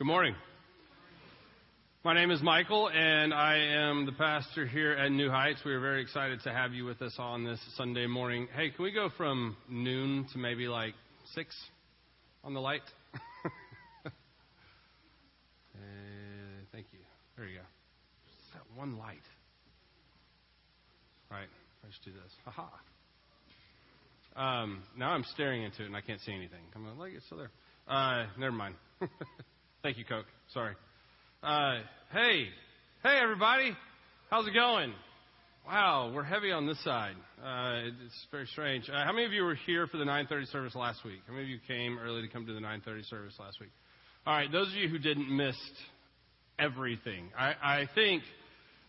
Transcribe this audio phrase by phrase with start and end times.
[0.00, 0.34] Good morning.
[2.04, 5.60] My name is Michael, and I am the pastor here at New Heights.
[5.62, 8.48] We are very excited to have you with us on this Sunday morning.
[8.56, 10.94] Hey, can we go from noon to maybe like
[11.34, 11.54] 6
[12.42, 12.80] on the light?
[14.06, 14.10] uh,
[16.72, 17.00] thank you.
[17.36, 17.64] There you go.
[18.24, 19.18] Just that one light.
[21.30, 21.48] All right,
[21.84, 22.32] let's do this.
[22.46, 22.68] Haha.
[24.34, 26.62] Um, now I'm staring into it and I can't see anything.
[26.74, 27.50] I'm like, it's still there.
[27.86, 28.76] Uh, never mind.
[29.82, 30.26] Thank you, Coke.
[30.52, 30.74] Sorry.
[31.42, 31.78] Uh,
[32.12, 32.48] hey,
[33.02, 33.74] hey, everybody.
[34.28, 34.92] How's it going?
[35.66, 37.14] Wow, we're heavy on this side.
[37.42, 38.90] Uh, it's very strange.
[38.90, 41.20] Uh, how many of you were here for the 9:30 service last week?
[41.26, 43.70] How many of you came early to come to the 9:30 service last week?
[44.26, 45.56] All right, those of you who didn't miss
[46.58, 47.30] everything.
[47.38, 48.22] I, I think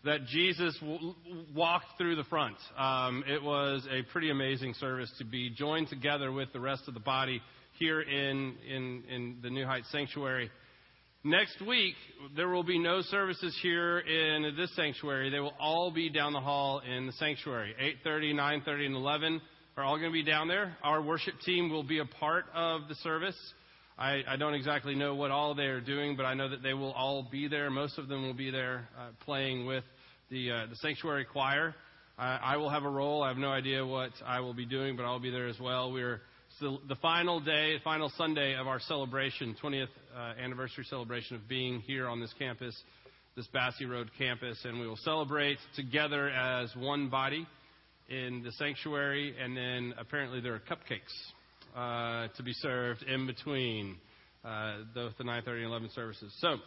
[0.04, 1.14] that Jesus w-
[1.54, 2.56] walked through the front.
[2.76, 6.92] Um, it was a pretty amazing service to be joined together with the rest of
[6.92, 7.40] the body
[7.78, 10.50] here in in, in the New Heights Sanctuary.
[11.24, 11.94] Next week,
[12.34, 15.30] there will be no services here in this sanctuary.
[15.30, 17.76] They will all be down the hall in the sanctuary.
[18.04, 19.40] 8.30, 9.30, and 11
[19.76, 20.76] are all going to be down there.
[20.82, 23.36] Our worship team will be a part of the service.
[23.96, 26.74] I, I don't exactly know what all they are doing, but I know that they
[26.74, 27.70] will all be there.
[27.70, 29.84] Most of them will be there uh, playing with
[30.28, 31.76] the, uh, the sanctuary choir.
[32.18, 33.22] I, I will have a role.
[33.22, 35.92] I have no idea what I will be doing, but I'll be there as well.
[35.92, 36.20] We're
[36.62, 41.80] the, the final day, final Sunday of our celebration, 20th uh, anniversary celebration of being
[41.80, 42.80] here on this campus,
[43.36, 47.48] this Basse Road campus, and we will celebrate together as one body
[48.08, 51.02] in the sanctuary, and then apparently there are cupcakes
[51.76, 53.96] uh, to be served in between
[54.44, 56.32] uh, the, the 9:30 and 11 services.
[56.38, 56.58] So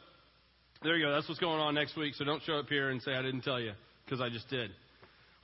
[0.83, 1.13] there you go.
[1.13, 2.15] That's what's going on next week.
[2.15, 3.71] So don't show up here and say I didn't tell you
[4.03, 4.71] because I just did.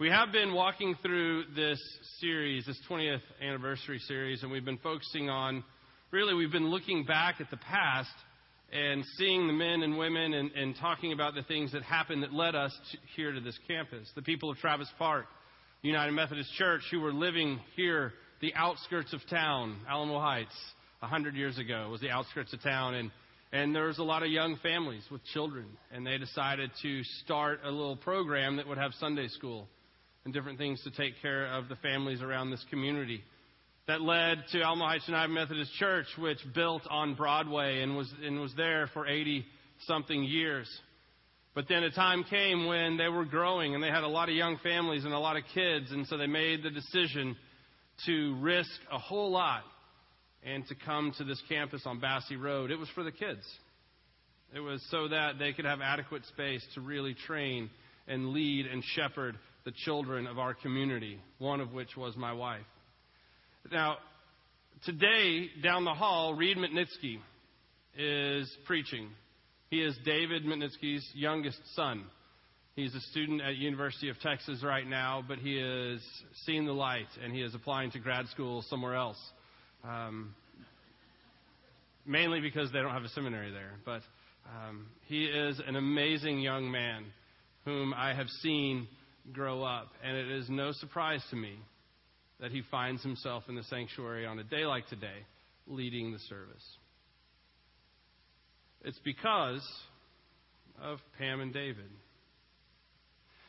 [0.01, 1.79] We have been walking through this
[2.19, 5.63] series, this 20th anniversary series, and we've been focusing on
[6.09, 8.09] really, we've been looking back at the past
[8.73, 12.33] and seeing the men and women and, and talking about the things that happened that
[12.33, 14.09] led us to, here to this campus.
[14.15, 15.27] The people of Travis Park,
[15.83, 20.55] United Methodist Church, who were living here, the outskirts of town, Alamo Heights,
[21.01, 22.95] 100 years ago, was the outskirts of town.
[22.95, 23.11] And,
[23.53, 27.59] and there was a lot of young families with children, and they decided to start
[27.63, 29.67] a little program that would have Sunday school
[30.23, 33.23] and different things to take care of the families around this community.
[33.87, 38.39] That led to Alamo Heights United Methodist Church, which built on Broadway and was, and
[38.39, 39.45] was there for 80
[39.87, 40.69] something years.
[41.53, 44.35] But then a time came when they were growing and they had a lot of
[44.35, 47.35] young families and a lot of kids, and so they made the decision
[48.05, 49.63] to risk a whole lot
[50.43, 52.71] and to come to this campus on Basse Road.
[52.71, 53.43] It was for the kids.
[54.53, 57.69] It was so that they could have adequate space to really train
[58.07, 62.61] and lead and shepherd the children of our community, one of which was my wife.
[63.71, 63.97] Now,
[64.85, 67.19] today, down the hall, Reed Mitnitsky
[67.97, 69.09] is preaching.
[69.69, 72.05] He is David Mitnitsky's youngest son.
[72.75, 76.01] He's a student at University of Texas right now, but he has
[76.45, 79.19] seen the light and he is applying to grad school somewhere else.
[79.83, 80.33] Um,
[82.05, 83.73] mainly because they don't have a seminary there.
[83.85, 84.01] But
[84.47, 87.05] um, he is an amazing young man
[87.65, 88.87] whom I have seen
[89.31, 89.91] grow up.
[90.03, 91.55] And it is no surprise to me
[92.39, 95.25] that he finds himself in the sanctuary on a day like today,
[95.67, 96.63] leading the service.
[98.83, 99.65] It's because
[100.81, 101.85] of Pam and David.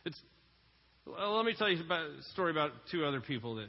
[0.04, 0.18] It's,
[1.06, 3.68] well, let me tell you about, a story about two other people that,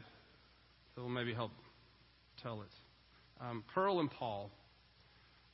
[0.95, 1.51] that will maybe help
[2.41, 2.67] tell it.
[3.41, 4.51] Um, Pearl and Paul.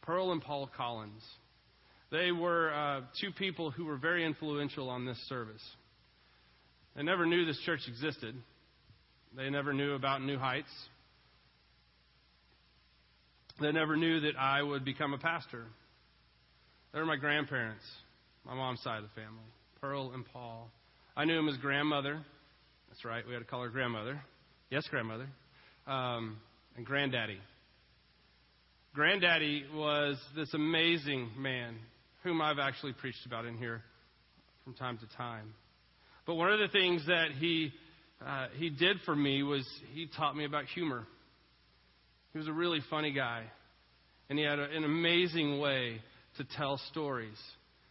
[0.02, 1.22] Pearl and Paul Collins.
[2.12, 5.62] They were uh, two people who were very influential on this service.
[6.96, 8.36] They never knew this church existed.
[9.36, 10.72] They never knew about New Heights.
[13.62, 15.66] They never knew that I would become a pastor.
[16.94, 17.84] They were my grandparents,
[18.46, 19.44] my mom's side of the family,
[19.82, 20.70] Pearl and Paul.
[21.16, 22.20] I knew him as grandmother.
[22.90, 24.20] That's right, we had to call her grandmother.
[24.70, 25.28] Yes, grandmother.
[25.86, 26.38] Um,
[26.78, 27.40] and granddaddy.
[28.94, 31.76] Granddaddy was this amazing man
[32.24, 33.84] whom I've actually preached about in here
[34.64, 35.54] from time to time.
[36.30, 37.74] But one of the things that he,
[38.24, 41.08] uh, he did for me was he taught me about humor.
[42.34, 43.46] He was a really funny guy.
[44.30, 46.00] And he had a, an amazing way
[46.38, 47.36] to tell stories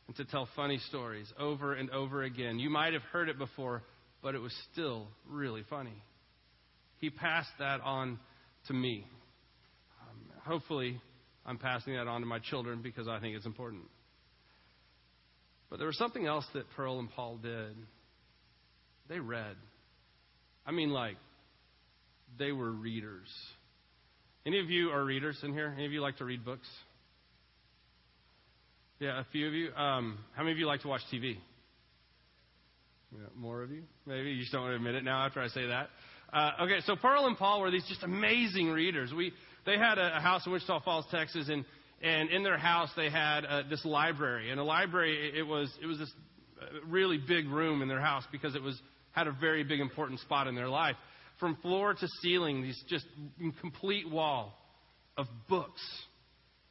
[0.07, 2.61] and to tell funny stories over and over again.
[2.61, 3.83] You might have heard it before,
[4.23, 6.01] but it was still really funny.
[6.99, 8.21] He passed that on
[8.69, 9.05] to me.
[10.01, 11.01] Um, hopefully,
[11.45, 13.83] I'm passing that on to my children because I think it's important.
[15.71, 17.75] But there was something else that Pearl and Paul did
[19.09, 19.57] they read.
[20.67, 21.17] I mean, like,
[22.39, 23.29] they were readers.
[24.47, 25.73] Any of you are readers in here?
[25.75, 26.69] Any of you like to read books?
[29.01, 29.73] Yeah, a few of you.
[29.75, 31.37] Um, how many of you like to watch TV?
[33.13, 33.83] Yeah, more of you?
[34.07, 35.89] Maybe you just don't want to admit it now after I say that.
[36.33, 39.13] Uh, okay, so Pearl and Paul were these just amazing readers.
[39.17, 39.33] We
[39.65, 41.65] they had a, a house in Wichita Falls, Texas, and
[42.03, 44.51] and in their house they had uh, this library.
[44.51, 46.13] And a library it was it was this
[46.61, 48.79] uh, really big room in their house because it was
[49.13, 50.97] had a very big important spot in their life.
[51.41, 53.07] From floor to ceiling, these just
[53.61, 54.55] complete wall
[55.17, 55.81] of books.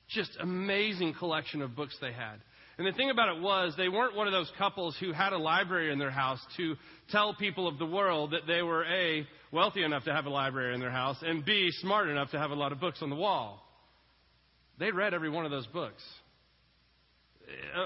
[0.09, 2.35] Just amazing collection of books they had.
[2.77, 5.37] And the thing about it was, they weren't one of those couples who had a
[5.37, 6.75] library in their house to
[7.09, 10.75] tell people of the world that they were A, wealthy enough to have a library
[10.75, 13.15] in their house, and B, smart enough to have a lot of books on the
[13.15, 13.63] wall.
[14.79, 16.03] They read every one of those books.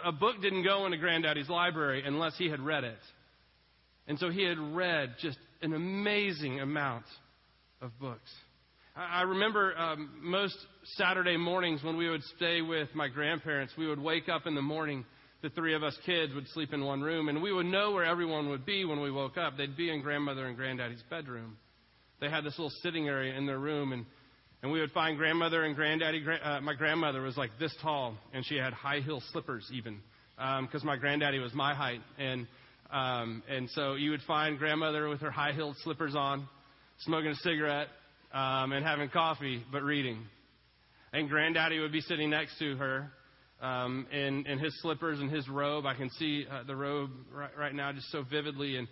[0.04, 2.98] A book didn't go into Granddaddy's library unless he had read it.
[4.12, 7.06] And so he had read just an amazing amount
[7.82, 8.30] of books.
[8.94, 10.58] I remember um, most
[10.98, 14.62] Saturday mornings when we would stay with my grandparents, we would wake up in the
[14.62, 15.06] morning.
[15.44, 18.04] The three of us kids would sleep in one room, and we would know where
[18.04, 19.56] everyone would be when we woke up.
[19.56, 21.56] They'd be in grandmother and granddaddy's bedroom.
[22.20, 24.06] They had this little sitting area in their room, and,
[24.62, 26.22] and we would find grandmother and granddaddy.
[26.44, 30.02] Uh, my grandmother was like this tall, and she had high heel slippers even,
[30.36, 32.02] because um, my granddaddy was my height.
[32.20, 32.46] And,
[32.92, 36.48] um, and so you would find grandmother with her high heeled slippers on,
[37.00, 37.88] smoking a cigarette,
[38.34, 40.20] um, and having coffee, but reading.
[41.14, 43.12] And Granddaddy would be sitting next to her
[43.62, 45.86] um, in, in his slippers and his robe.
[45.86, 48.78] I can see uh, the robe right, right now just so vividly.
[48.78, 48.88] And,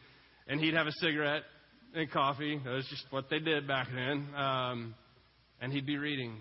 [0.48, 1.44] and he'd have a cigarette
[1.94, 2.60] and coffee.
[2.63, 4.28] That was just what they did back then.
[4.36, 4.96] Um,
[5.62, 6.38] and he'd be reading.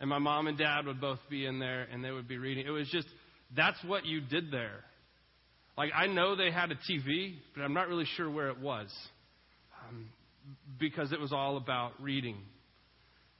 [0.00, 2.66] And my mom and dad would both be in there and they would be reading.
[2.66, 3.08] It was just,
[3.56, 4.84] that's what you did there.
[5.76, 8.88] Like, I know they had a TV, but I'm not really sure where it was.
[9.88, 10.08] Um,
[10.78, 12.36] because it was all about reading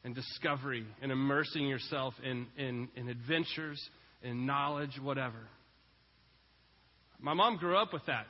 [0.05, 3.83] and discovery and immersing yourself in, in, in adventures,
[4.23, 5.39] in knowledge, whatever.
[7.21, 8.27] My mom grew up with that.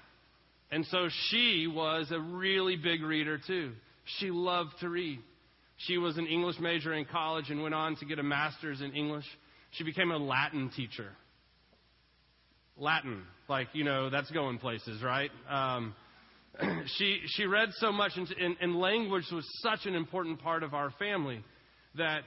[0.70, 3.72] And so she was a really big reader too.
[4.18, 5.18] She loved to read.
[5.78, 8.92] She was an English major in college and went on to get a master's in
[8.92, 9.24] English.
[9.72, 11.10] She became a Latin teacher.
[12.76, 15.30] Latin, like, you know, that's going places, right?
[15.48, 15.94] Um,
[16.98, 20.74] she, she read so much, and, and, and language was such an important part of
[20.74, 21.44] our family
[21.96, 22.22] that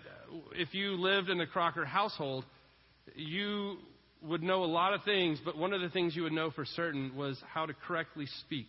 [0.54, 2.46] if you lived in the Crocker household,
[3.16, 3.78] you
[4.24, 6.66] would know a lot of things, but one of the things you would know for
[6.66, 8.68] certain was how to correctly speak.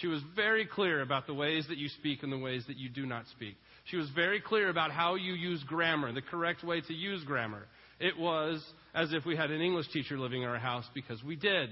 [0.00, 2.88] She was very clear about the ways that you speak and the ways that you
[2.88, 3.54] do not speak.
[3.84, 7.66] She was very clear about how you use grammar, the correct way to use grammar.
[8.04, 8.62] It was
[8.94, 11.70] as if we had an English teacher living in our house because we did.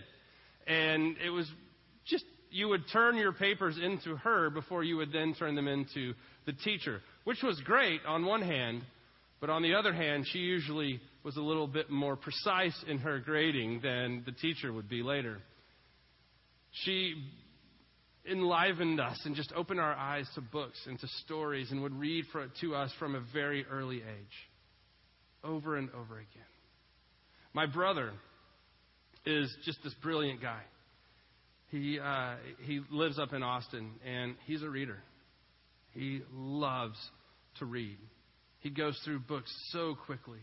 [0.66, 1.46] And it was
[2.06, 6.14] just you would turn your papers into her before you would then turn them into
[6.46, 8.80] the teacher, which was great on one hand,
[9.42, 13.18] but on the other hand, she usually was a little bit more precise in her
[13.18, 15.36] grading than the teacher would be later.
[16.84, 17.14] She
[18.30, 22.24] enlivened us and just opened our eyes to books and to stories and would read
[22.32, 24.48] for, to us from a very early age,
[25.44, 26.42] over and over again.
[27.54, 28.12] My brother
[29.26, 30.62] is just this brilliant guy.
[31.70, 32.34] He, uh,
[32.64, 34.98] he lives up in Austin, and he's a reader.
[35.92, 36.98] He loves
[37.58, 37.98] to read.
[38.60, 40.38] He goes through books so quickly,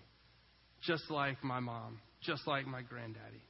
[0.82, 3.44] just like my mom, just like my granddaddy.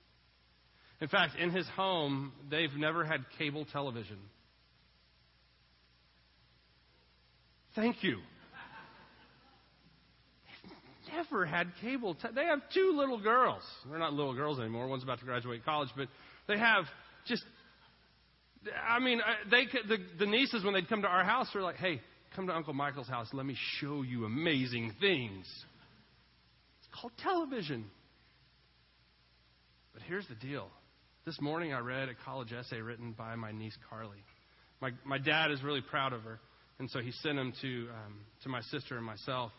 [1.01, 4.17] In fact, in his home, they've never had cable television.
[7.75, 8.17] Thank you.
[11.13, 12.15] Never had cable.
[12.15, 13.61] Te- they have two little girls.
[13.89, 14.87] They're not little girls anymore.
[14.87, 16.07] One's about to graduate college, but
[16.47, 16.85] they have
[17.27, 17.43] just
[18.87, 22.01] I mean, they the, the nieces when they'd come to our house were like, "Hey,
[22.35, 23.27] come to Uncle Michael's house.
[23.33, 25.45] Let me show you amazing things."
[26.79, 27.85] It's called television.
[29.93, 30.69] But here's the deal.
[31.25, 34.23] This morning I read a college essay written by my niece Carly.
[34.81, 36.39] My my dad is really proud of her,
[36.79, 39.51] and so he sent them to um, to my sister and myself.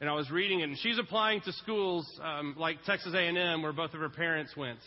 [0.00, 3.72] And I was reading it, and she's applying to schools um, like Texas A&M, where
[3.72, 4.78] both of her parents went.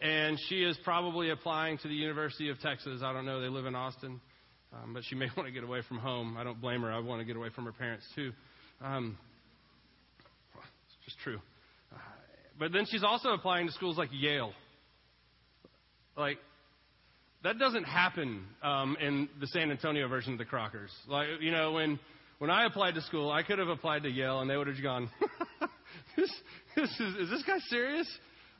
[0.00, 3.02] And she is probably applying to the University of Texas.
[3.04, 3.40] I don't know.
[3.40, 4.20] They live in Austin.
[4.72, 6.36] Um, but she may want to get away from home.
[6.36, 6.92] I don't blame her.
[6.92, 8.32] I want to get away from her parents, too.
[8.82, 9.16] Um,
[10.56, 11.38] it's just true.
[11.92, 11.98] Uh,
[12.58, 14.52] but then she's also applying to schools like Yale.
[16.16, 16.38] Like,
[17.42, 20.90] that doesn't happen um, in the San Antonio version of the Crockers.
[21.08, 21.98] Like, you know, when
[22.40, 24.82] when I applied to school, I could have applied to Yale, and they would have
[24.82, 25.10] gone,
[26.16, 26.32] this,
[26.74, 28.08] this is, is this guy serious?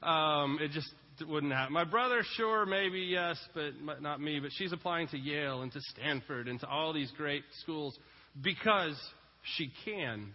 [0.03, 0.93] Um, it just
[1.27, 1.73] wouldn't happen.
[1.73, 4.39] My brother, sure, maybe yes, but not me.
[4.39, 7.99] But she's applying to Yale and to Stanford and to all these great schools
[8.43, 9.01] because
[9.57, 10.35] she can.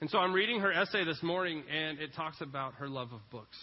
[0.00, 3.20] And so I'm reading her essay this morning, and it talks about her love of
[3.30, 3.56] books.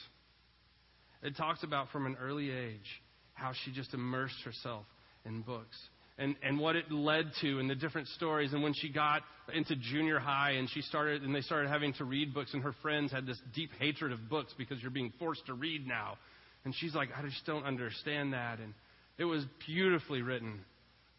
[1.22, 3.02] It talks about from an early age
[3.34, 4.86] how she just immersed herself
[5.26, 5.78] in books
[6.18, 8.54] and, and what it led to and the different stories.
[8.54, 12.06] And when she got into junior high and she started and they started having to
[12.06, 15.46] read books and her friends had this deep hatred of books because you're being forced
[15.48, 16.18] to read now.
[16.66, 18.60] And she's like, I just don't understand that.
[18.60, 18.74] And
[19.18, 20.60] it was beautifully written.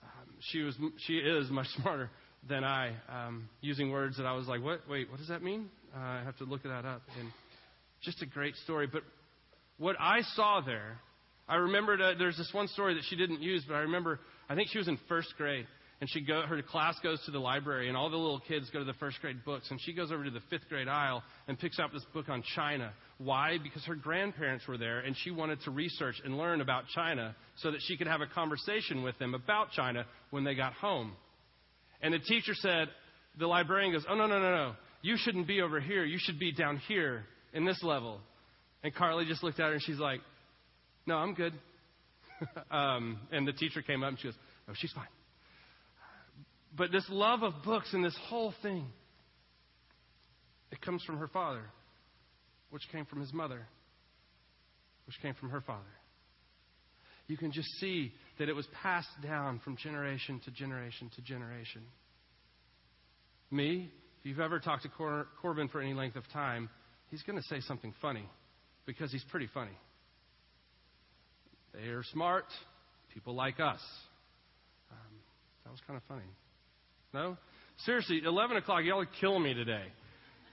[0.02, 2.10] Um, she was she is much smarter
[2.48, 4.80] than I, um, using words that I was like, what?
[4.88, 5.70] Wait, what does that mean?
[5.94, 7.02] Uh, I have to look that up.
[7.18, 7.30] And
[8.02, 8.86] just a great story.
[8.86, 9.02] But
[9.78, 10.98] what I saw there,
[11.48, 14.54] I remembered uh, there's this one story that she didn't use, but I remember I
[14.54, 15.66] think she was in first grade,
[16.00, 18.78] and she go, her class goes to the library, and all the little kids go
[18.78, 21.58] to the first grade books, and she goes over to the fifth grade aisle and
[21.58, 22.92] picks up this book on China.
[23.18, 23.58] Why?
[23.62, 27.70] Because her grandparents were there, and she wanted to research and learn about China so
[27.70, 31.12] that she could have a conversation with them about China when they got home.
[32.02, 32.88] And the teacher said,
[33.38, 34.72] the librarian goes, Oh, no, no, no, no.
[35.02, 36.04] You shouldn't be over here.
[36.04, 38.20] You should be down here in this level.
[38.82, 40.20] And Carly just looked at her and she's like,
[41.06, 41.52] No, I'm good.
[42.70, 44.34] um, and the teacher came up and she goes,
[44.68, 45.06] Oh, she's fine.
[46.76, 48.86] But this love of books and this whole thing,
[50.72, 51.62] it comes from her father,
[52.70, 53.60] which came from his mother,
[55.06, 55.82] which came from her father.
[57.26, 61.82] You can just see that it was passed down from generation to generation to generation.
[63.50, 66.68] Me, if you've ever talked to Cor- Corbin for any length of time,
[67.10, 68.28] he's going to say something funny
[68.84, 69.76] because he's pretty funny.
[71.74, 72.46] They are smart.
[73.12, 73.80] People like us.
[74.90, 74.98] Um,
[75.64, 76.22] that was kind of funny.
[77.12, 77.36] No?
[77.84, 79.84] Seriously, 11 o'clock, y'all are killing me today.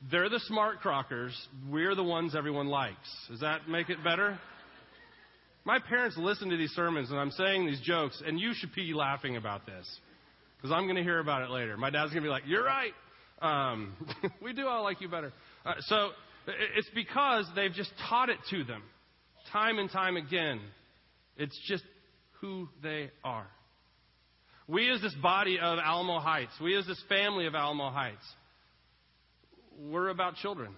[0.09, 1.35] They're the smart crockers.
[1.69, 2.97] We're the ones everyone likes.
[3.29, 4.39] Does that make it better?
[5.63, 8.93] My parents listen to these sermons and I'm saying these jokes, and you should be
[8.93, 9.87] laughing about this
[10.57, 11.77] because I'm going to hear about it later.
[11.77, 12.93] My dad's going to be like, You're right.
[13.41, 13.93] Um,
[14.41, 15.33] we do all like you better.
[15.65, 16.09] Uh, so
[16.47, 18.81] it's because they've just taught it to them
[19.51, 20.59] time and time again.
[21.37, 21.83] It's just
[22.39, 23.47] who they are.
[24.67, 28.25] We, as this body of Alamo Heights, we, as this family of Alamo Heights,
[29.79, 30.75] we're about children.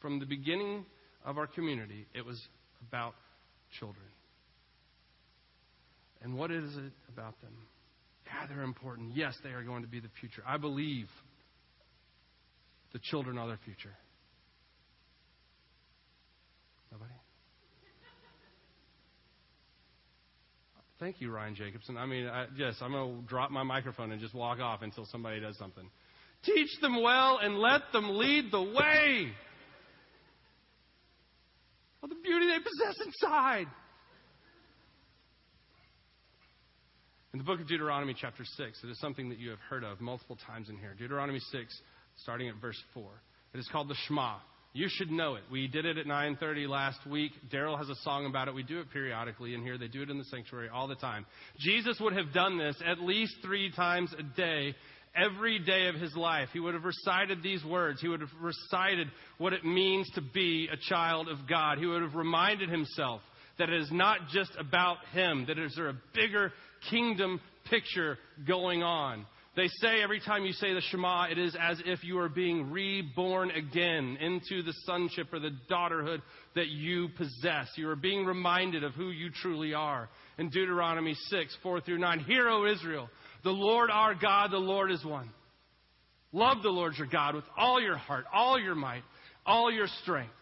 [0.00, 0.84] From the beginning
[1.24, 2.40] of our community, it was
[2.88, 3.14] about
[3.78, 4.06] children.
[6.22, 7.52] And what is it about them?
[8.26, 9.12] Yeah, they're important.
[9.14, 10.42] Yes, they are going to be the future.
[10.46, 11.06] I believe
[12.92, 13.94] the children are their future.
[16.90, 17.12] Nobody?
[21.02, 21.96] Thank you, Ryan Jacobson.
[21.96, 25.04] I mean, I, yes, I'm going to drop my microphone and just walk off until
[25.06, 25.90] somebody does something.
[26.44, 29.32] Teach them well and let them lead the way.
[32.00, 33.66] All the beauty they possess inside.
[37.32, 40.00] In the book of Deuteronomy, chapter 6, it is something that you have heard of
[40.00, 40.94] multiple times in here.
[40.96, 41.80] Deuteronomy 6,
[42.22, 43.10] starting at verse 4.
[43.54, 44.36] It is called the Shema.
[44.74, 45.42] You should know it.
[45.50, 47.32] We did it at 9:30 last week.
[47.52, 48.54] Daryl has a song about it.
[48.54, 49.76] We do it periodically in here.
[49.76, 51.26] They do it in the sanctuary all the time.
[51.58, 54.74] Jesus would have done this at least 3 times a day
[55.14, 56.48] every day of his life.
[56.54, 58.00] He would have recited these words.
[58.00, 61.76] He would have recited what it means to be a child of God.
[61.76, 63.20] He would have reminded himself
[63.58, 66.50] that it is not just about him, that is there a bigger
[66.88, 69.26] kingdom picture going on.
[69.54, 72.70] They say every time you say the Shema, it is as if you are being
[72.70, 76.22] reborn again into the sonship or the daughterhood
[76.54, 77.68] that you possess.
[77.76, 80.08] You are being reminded of who you truly are.
[80.38, 83.10] In Deuteronomy 6, 4 through 9, Hear, O Israel,
[83.44, 85.28] the Lord our God, the Lord is one.
[86.32, 89.02] Love the Lord your God with all your heart, all your might,
[89.44, 90.32] all your strength.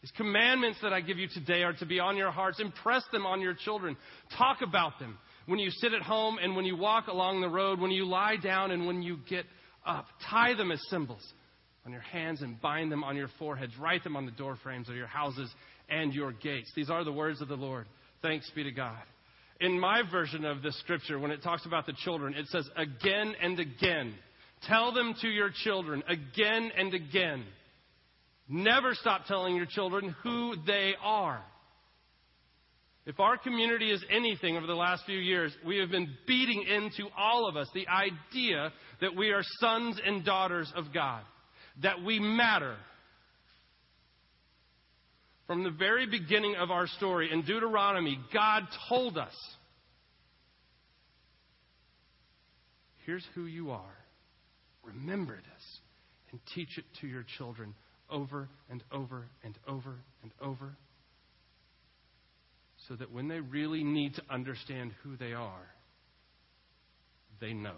[0.00, 2.60] These commandments that I give you today are to be on your hearts.
[2.60, 3.96] Impress them on your children.
[4.38, 7.80] Talk about them when you sit at home and when you walk along the road,
[7.80, 9.44] when you lie down and when you get
[9.86, 10.06] up.
[10.30, 11.22] Tie them as symbols
[11.84, 13.72] on your hands and bind them on your foreheads.
[13.78, 15.50] Write them on the door frames of your houses
[15.88, 16.72] and your gates.
[16.74, 17.86] These are the words of the Lord.
[18.22, 19.02] Thanks be to God.
[19.60, 23.34] In my version of this scripture, when it talks about the children, it says again
[23.40, 24.14] and again.
[24.66, 27.44] Tell them to your children again and again.
[28.48, 31.42] Never stop telling your children who they are.
[33.06, 37.08] If our community is anything over the last few years, we have been beating into
[37.16, 41.22] all of us the idea that we are sons and daughters of God,
[41.82, 42.76] that we matter.
[45.46, 49.34] From the very beginning of our story in Deuteronomy, God told us
[53.04, 53.96] here's who you are.
[54.82, 55.78] Remember this
[56.30, 57.74] and teach it to your children
[58.10, 60.74] over and over and over and over
[62.88, 65.66] so that when they really need to understand who they are,
[67.40, 67.76] they know.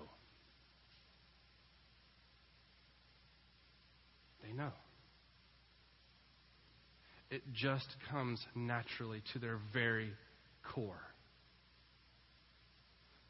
[4.42, 4.72] They know.
[7.30, 10.12] It just comes naturally to their very
[10.75, 11.02] core.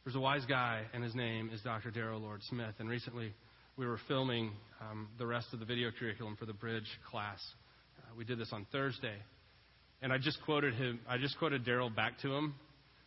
[0.04, 1.90] There's a wise guy, and his name is Dr.
[1.90, 2.74] Daryl Lord Smith.
[2.78, 3.32] And recently,
[3.76, 7.40] we were filming um, the rest of the video curriculum for the bridge class.
[7.98, 9.16] Uh, we did this on Thursday
[10.02, 11.00] and I just quoted him.
[11.08, 12.54] I just quoted Daryl back to him.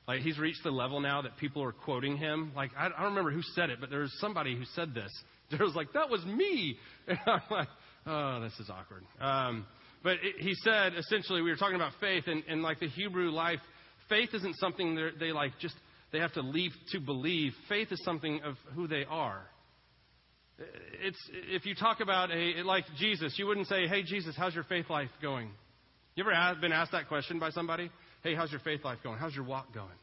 [0.07, 2.51] Like he's reached the level now that people are quoting him.
[2.55, 5.11] Like I, I don't remember who said it, but there was somebody who said this.
[5.51, 6.77] Daryl's like, "That was me,"
[7.07, 7.67] and I'm like,
[8.05, 9.65] "Oh, this is awkward." Um,
[10.03, 13.29] but it, he said essentially, we were talking about faith, and, and like the Hebrew
[13.29, 13.59] life,
[14.09, 15.75] faith isn't something they like just
[16.11, 17.53] they have to leave to believe.
[17.67, 19.41] Faith is something of who they are.
[21.01, 21.19] It's
[21.51, 24.89] if you talk about a like Jesus, you wouldn't say, "Hey Jesus, how's your faith
[24.89, 25.51] life going?"
[26.15, 27.91] You ever been asked that question by somebody?
[28.23, 29.19] "Hey, how's your faith life going?
[29.19, 29.97] How's your walk going?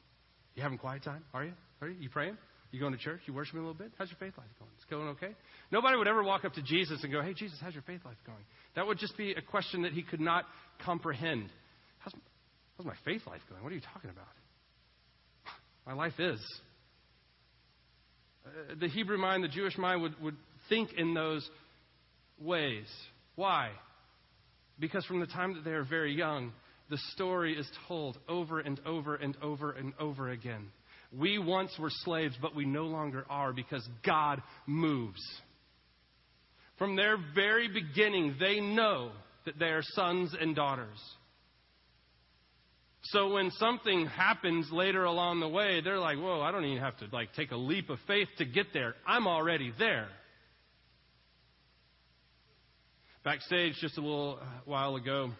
[0.55, 1.25] You having quiet time?
[1.35, 1.53] Are you?
[1.81, 1.97] Are you?
[2.01, 2.39] You praying?
[2.73, 3.21] You going to church?
[3.27, 3.93] You worshiping a little bit?
[3.99, 4.71] How's your faith life going?
[4.77, 5.35] It's going okay?"
[5.71, 8.17] Nobody would ever walk up to Jesus and go, "Hey Jesus, how's your faith life
[8.25, 8.45] going?"
[8.75, 10.45] That would just be a question that he could not
[10.85, 11.51] comprehend.
[11.99, 12.15] How's,
[12.77, 13.63] how's my faith life going?
[13.63, 14.27] What are you talking about?
[15.87, 16.41] My life is.
[18.45, 20.37] Uh, the Hebrew mind, the Jewish mind would, would
[20.69, 21.49] think in those
[22.41, 22.87] ways.
[23.35, 23.71] Why?
[24.78, 26.52] Because from the time that they are very young,
[26.90, 30.68] the story is told over and over and over and over again.
[31.12, 35.21] We once were slaves, but we no longer are because God moves.
[36.78, 39.12] From their very beginning, they know
[39.47, 40.99] that they are sons and daughters.
[43.04, 46.97] So when something happens later along the way, they're like, "Whoa, I don't even have
[46.99, 48.97] to like take a leap of faith to get there.
[49.06, 50.09] I'm already there."
[53.26, 55.33] Backstage just a little uh, while ago,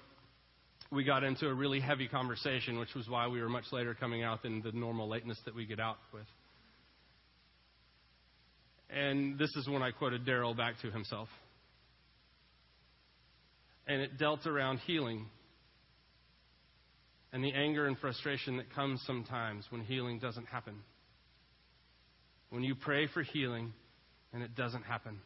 [0.90, 4.25] we got into a really heavy conversation, which was why we were much later coming
[4.25, 6.26] out than the normal lateness that we get out with.
[8.90, 11.28] And this is when I quoted Daryl back to himself.
[13.87, 15.26] And it dealt around healing
[17.32, 20.75] and the anger and frustration that comes sometimes when healing doesn't happen.
[22.50, 23.73] When you pray for healing
[24.32, 25.21] and it doesn't happen.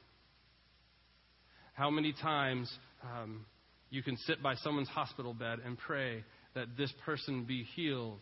[1.80, 2.70] How many times
[3.02, 3.46] um,
[3.88, 6.22] you can sit by someone's hospital bed and pray
[6.54, 8.20] that this person be healed,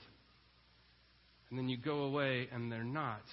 [1.50, 3.24] and then you go away and they're not.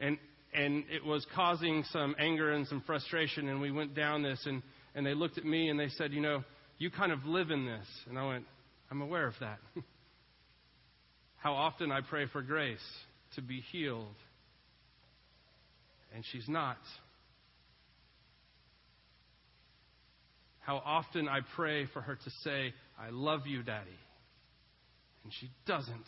[0.00, 0.16] And
[0.54, 4.62] and it was causing some anger and some frustration, and we went down this, and,
[4.94, 6.44] and they looked at me and they said, You know,
[6.78, 7.86] you kind of live in this.
[8.08, 8.46] And I went,
[8.90, 9.58] I'm aware of that.
[11.36, 12.78] How often I pray for grace
[13.34, 14.16] to be healed,
[16.14, 16.78] and she's not.
[20.68, 23.88] How often I pray for her to say, I love you, Daddy,
[25.24, 26.04] and she doesn't.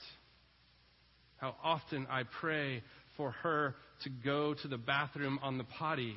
[1.39, 2.83] How often I pray
[3.17, 6.15] for her to go to the bathroom on the potty,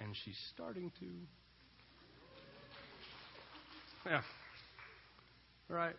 [0.00, 1.06] and she's starting to.
[4.10, 4.22] Yeah.
[5.68, 5.94] Right.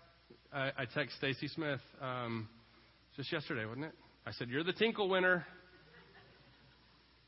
[0.52, 2.50] I, I text Stacy Smith um,
[3.16, 3.94] just yesterday, wasn't it?
[4.28, 5.46] I said, "You're the Tinkle winner."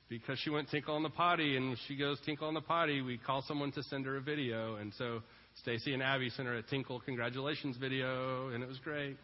[0.08, 3.18] Because she went tinkle on the potty, and she goes tinkle on the potty, we
[3.18, 5.22] call someone to send her a video, and so
[5.62, 9.18] Stacy and Abby sent her a tinkle congratulations video, and it was great.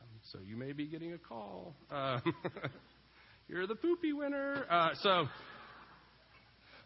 [0.00, 1.74] Um, so you may be getting a call.
[1.90, 2.20] Uh,
[3.48, 4.64] you're the poopy winner.
[4.70, 5.26] Uh, so.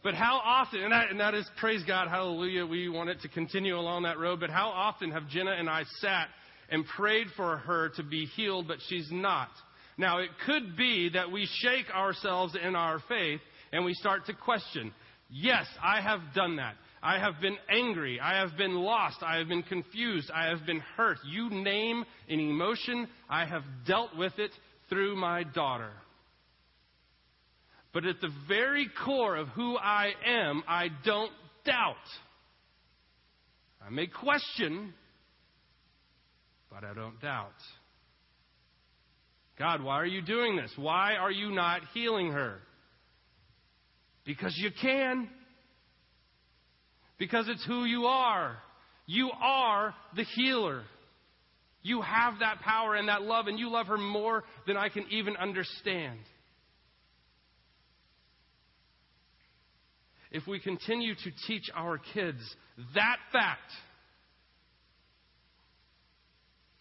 [0.02, 3.28] But how often, and that, and that is, praise God, hallelujah, we want it to
[3.28, 6.28] continue along that road, but how often have Jenna and I sat
[6.68, 9.48] and prayed for her to be healed, but she's not?
[9.96, 13.40] Now, it could be that we shake ourselves in our faith
[13.72, 14.92] and we start to question.
[15.30, 16.74] Yes, I have done that.
[17.02, 18.18] I have been angry.
[18.18, 19.18] I have been lost.
[19.22, 20.30] I have been confused.
[20.34, 21.18] I have been hurt.
[21.26, 24.50] You name an emotion, I have dealt with it
[24.88, 25.90] through my daughter.
[27.92, 31.32] But at the very core of who I am, I don't
[31.64, 31.94] doubt.
[33.86, 34.94] I may question,
[36.70, 37.52] but I don't doubt.
[39.58, 40.72] God, why are you doing this?
[40.76, 42.58] Why are you not healing her?
[44.24, 45.28] Because you can.
[47.18, 48.56] Because it's who you are.
[49.06, 50.82] You are the healer.
[51.82, 55.04] You have that power and that love, and you love her more than I can
[55.10, 56.18] even understand.
[60.34, 62.40] if we continue to teach our kids
[62.96, 63.70] that fact,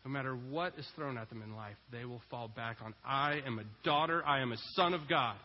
[0.05, 3.41] no matter what is thrown at them in life, they will fall back on I
[3.45, 5.35] am a daughter, I am a son of God.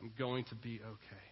[0.00, 1.26] I'm going to be okay.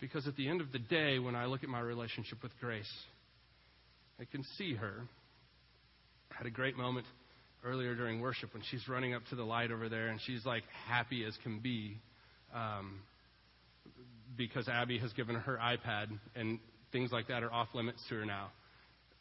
[0.00, 2.90] Because at the end of the day, when I look at my relationship with Grace,
[4.18, 5.06] I can see her.
[6.32, 7.06] I had a great moment
[7.64, 10.62] earlier during worship when she's running up to the light over there and she's like
[10.88, 11.98] happy as can be
[12.54, 13.00] um,
[14.36, 16.58] because Abby has given her iPad and
[16.92, 18.50] things like that are off limits to her now.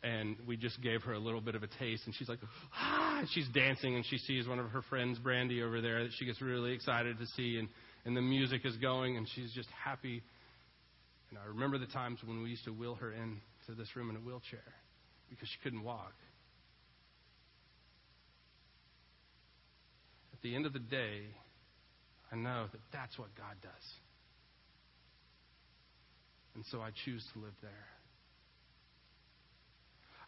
[0.01, 2.39] And we just gave her a little bit of a taste, and she's like,
[2.73, 3.23] ah!
[3.33, 6.41] She's dancing, and she sees one of her friends, Brandy, over there that she gets
[6.41, 7.67] really excited to see, and,
[8.05, 10.23] and the music is going, and she's just happy.
[11.29, 14.15] And I remember the times when we used to wheel her into this room in
[14.15, 14.63] a wheelchair
[15.29, 16.13] because she couldn't walk.
[20.33, 21.23] At the end of the day,
[22.31, 24.08] I know that that's what God does.
[26.55, 27.71] And so I choose to live there.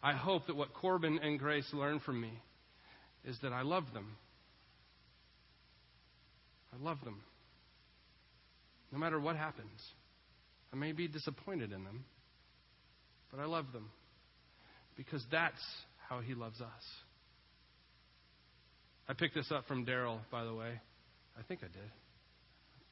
[0.02, 2.32] I hope that what Corbin and Grace learn from me
[3.24, 4.16] is that I love them.
[6.72, 7.20] I love them.
[8.90, 9.80] No matter what happens,
[10.72, 12.04] I may be disappointed in them,
[13.30, 13.90] but I love them
[14.96, 15.62] because that's
[16.08, 16.82] how he loves us.
[19.08, 20.80] I picked this up from Daryl, by the way.
[21.38, 21.90] I think I did.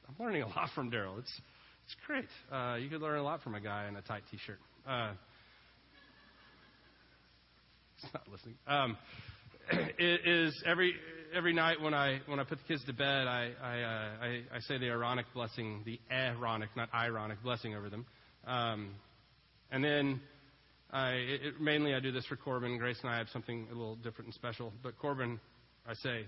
[0.07, 1.19] I'm learning a lot from Daryl.
[1.19, 1.41] It's
[1.91, 2.25] it's great.
[2.51, 4.59] Uh, you could learn a lot from a guy in a tight T-shirt.
[4.87, 5.11] Uh,
[7.97, 8.55] he's not listening.
[8.65, 8.97] Um,
[9.99, 10.93] it is every
[11.35, 14.27] every night when I when I put the kids to bed, I I, uh, I,
[14.55, 18.05] I say the Aaronic blessing, the Aaronic, not ironic blessing over them,
[18.47, 18.91] um,
[19.71, 20.21] and then
[20.91, 22.77] I it, mainly I do this for Corbin.
[22.77, 24.71] Grace and I have something a little different and special.
[24.81, 25.39] But Corbin,
[25.85, 26.25] I say,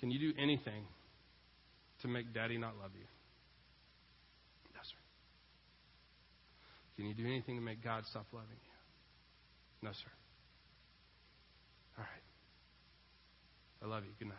[0.00, 0.84] can you do anything
[2.02, 3.04] to make Daddy not love you?
[4.74, 4.96] No, sir.
[6.96, 9.88] Can you do anything to make God stop loving you?
[9.88, 10.10] No, sir.
[11.98, 12.22] All right.
[13.82, 14.10] I love you.
[14.18, 14.36] Good night.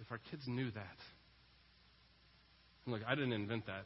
[0.00, 0.96] If our kids knew that,
[2.86, 3.84] look, I didn't invent that.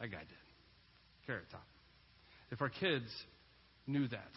[0.00, 1.26] That guy did.
[1.26, 1.64] Carrot Top.
[2.50, 3.06] If our kids
[3.86, 4.32] knew that,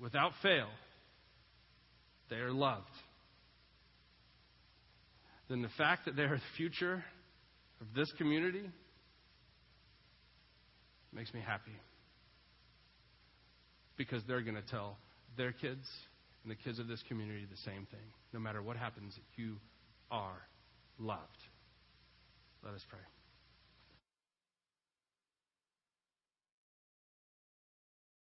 [0.00, 0.68] without fail,
[2.30, 2.84] they are loved,
[5.48, 7.04] then the fact that they are the future
[7.80, 8.70] of this community
[11.12, 11.76] makes me happy.
[13.96, 14.96] Because they're going to tell
[15.36, 15.86] their kids
[16.42, 18.12] and the kids of this community the same thing.
[18.32, 19.56] No matter what happens, you
[20.10, 20.46] are
[20.98, 21.20] loved.
[22.64, 23.00] Let us pray.